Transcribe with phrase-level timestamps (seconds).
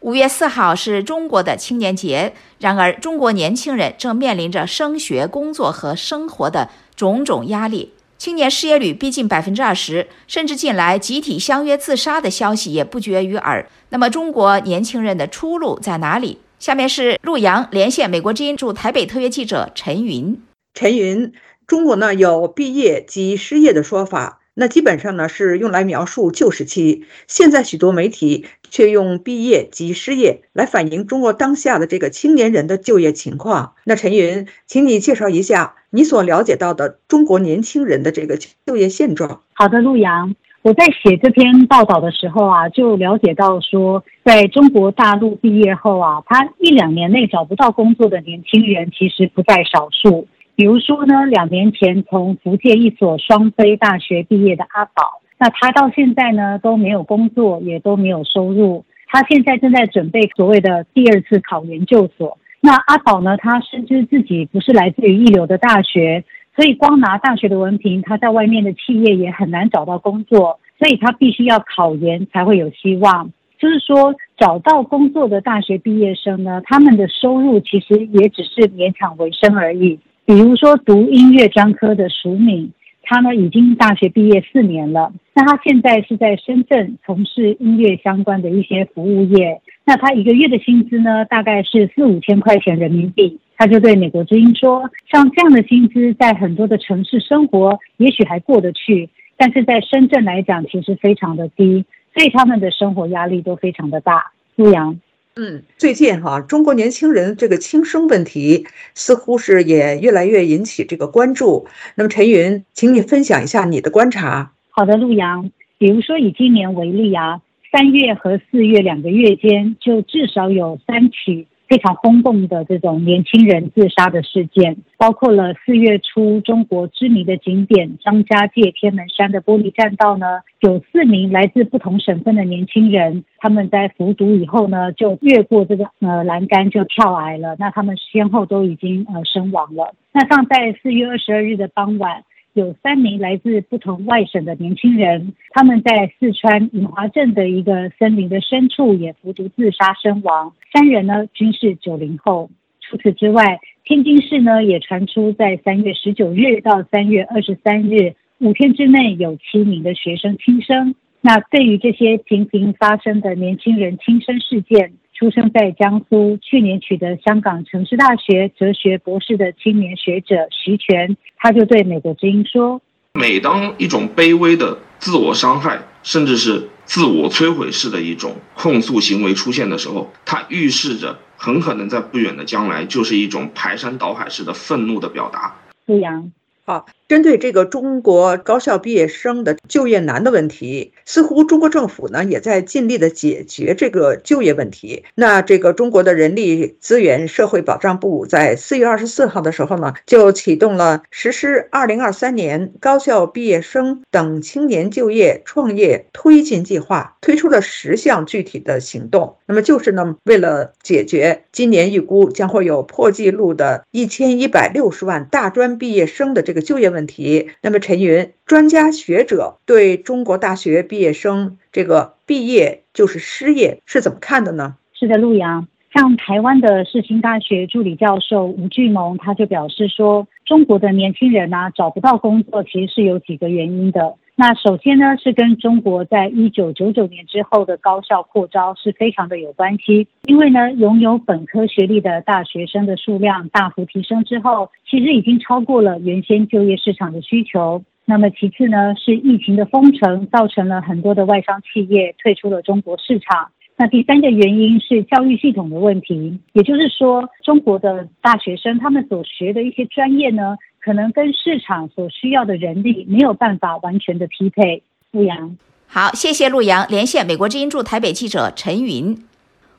[0.00, 13.68] 五月四号是中国的青年节，然而中国年轻人正面临着升学、工作和生活的种种压力，青年失业率逼近百分之二十，甚至近来集体相约自杀的消息也不绝于耳。
[13.90, 16.38] 那么，中国年轻人的出路在哪里？
[16.58, 20.40] 下面是陆阳连线美国之音驻台北特约记者陈云。
[20.72, 21.34] 陈云，
[21.66, 24.39] 中国呢有毕业即失业的说法。
[24.54, 33.74] 那基本上呢是用来描述旧时期，现在许多媒体却用毕业及失业来反映中国当下的这个青年人的就业情况。
[33.84, 39.40] 那陈云，请你介绍一下你所了解到的中国年轻人的这个就业现状。
[39.54, 50.26] 好的，陆阳，我在写这篇报道的时候啊，就了解到说，在中国大陆毕业后啊，他一两年内找不到工作的年轻人其实不在少数。
[50.60, 58.84] 比如说呢，两年前从福建一所双非大学毕业的阿宝，那他到现在呢都没有工作，也都没有收入。
[59.06, 62.36] 他现在正在准备所谓的第二次考研究所。
[62.60, 66.22] 那阿宝呢，他深知自己不是来自于一流的大学，
[66.54, 73.32] 所以光拿大学的文凭，他在外面的企业也很难找到工作，所以他必须要考研才会有希望。
[73.58, 79.98] 就是说，找到工作的大学毕业生呢，他们的收入其实也只是勉强为生而已。
[80.30, 82.70] 比如说，读音乐专科的淑敏，
[83.02, 85.12] 他呢已经大学毕业四年了。
[85.34, 89.60] 那他现在是在深圳从事音乐相关的一些服务业。
[89.84, 93.40] 那他一个月的薪资呢，大概是四五千块钱人民币。
[93.56, 104.96] 他就对美国之音说：“像这样的薪资，在很多的城市生活也许还过得去，但是在深圳来讲，其实非常的低，所以他们的生活压力都非常的大。”陆阳。
[105.36, 111.68] 嗯，最近哈，中国年轻人这个轻生问题似乎是也越来越引起这个关注。
[111.94, 114.52] 那么陈云，请你分享一下你的观察。
[114.70, 121.46] 好的，陆阳，比如说以今年为例啊，三月和四月两个月间，就至少有三起。
[121.70, 139.94] 非常轰动的这种年轻人自杀的事件，包括了四月初中国知名的景点张家界天门山的玻璃栈道呢，有四名来自不同省份的年轻人，他们在服毒以后呢，就越过这个呃栏杆就跳崖了，那他们先后都已经呃身亡了。
[140.12, 142.24] 那放在四月二十二日的傍晚。
[142.60, 150.52] 有三名来自不同外省的年轻人，他们在四川银华镇的一个森林的深处也服毒自杀身亡。
[150.74, 152.50] 三人呢均是九零后。
[152.82, 160.94] 除此之外，天津市呢也传出在三月十九日到三月二十三日五天之内有七名的学生轻生。
[161.22, 172.80] 那对于这些频频发生的年轻人轻生事件，出生在江苏，去年取得香港城市大学哲学博士的青年学者徐全，他就对美国之音说
[173.12, 185.54] ：“每当一种卑微的自我伤害，甚至是自我摧毁式的一种控诉行为出现的时候，它预示着很可能在不远的将来，就是一种排山倒海式的愤怒的表达。”
[185.84, 186.32] 陆阳。
[186.62, 195.02] 好，针对这个中国高校毕业生的就业难的问题，似乎中国政府呢也在尽力的解决这个就业问题。
[195.16, 209.38] 那这个中国的人力资源社会保障部在四月二十四号的时候呢，就启动了实施二零二三年高校毕业生等青年就业创业推进计划，推出了十项具体的行动。
[209.46, 216.59] 那么就是呢，为了解决今年预估将会有破纪录的一千一百六十万大专毕业生的这个。
[216.60, 224.76] 就业问题，那么陈云专家学者对中国大学毕业生这个毕业就是失业是怎么看的呢？
[224.92, 234.14] 是的，陆阳，像台湾的世新大学助理教授吴俊蒙他就表示说，中国的年轻人呢找不到工作，其实是有几个原因的。
[234.40, 240.08] 那首先呢，是跟中国在一九九九年之后的高校扩招是非常的有关系。
[240.24, 247.84] 因为呢，拥有本科学历的大学生的数量大幅提升之后，其实已经超过了原先就业市场的需求。
[248.06, 253.50] 那么其次呢，是疫情的封城造成了很多的外商企业退出了中国市场。
[253.76, 260.56] 那第三个原因是教育系统的问题，也就是说，中国的大学生他们所学的一些专业呢。
[260.82, 264.82] 可能跟市场所需要的人力没有办法完全的匹配。
[265.12, 265.56] 陆阳，
[265.86, 269.24] 好，谢谢陆阳连线美国之音驻台北记者陈云。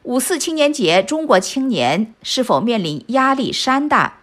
[0.03, 4.20] 五四青年节，中国青年是否面临压力山大？